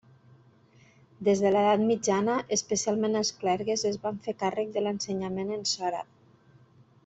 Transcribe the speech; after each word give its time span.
Des 1.27 1.43
de 1.45 1.51
l'edat 1.55 1.83
mitjana, 1.89 2.37
especialment 2.57 3.19
els 3.21 3.33
clergues 3.43 3.87
es 3.93 4.01
va 4.07 4.15
fer 4.29 4.37
càrrec 4.41 4.73
de 4.79 4.87
l'ensenyament 4.87 5.57
en 5.59 5.63
sòrab. 5.77 6.11